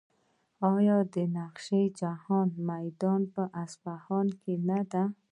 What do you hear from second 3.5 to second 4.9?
اصفهان کې نه